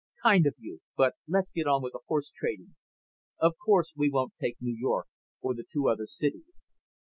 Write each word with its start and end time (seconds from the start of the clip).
"Kind 0.23 0.47
of 0.47 0.55
you. 0.57 0.81
But 0.97 1.13
let's 1.27 1.51
get 1.51 1.67
on 1.67 1.83
with 1.83 1.93
the 1.93 1.99
horse 2.07 2.31
trading. 2.31 2.73
Of 3.39 3.53
course 3.63 3.93
we 3.95 4.09
won't 4.09 4.33
take 4.33 4.57
New 4.59 4.75
York, 4.75 5.05
or 5.41 5.53
the 5.53 5.63
two 5.71 5.87
other 5.89 6.07
cities." 6.07 6.63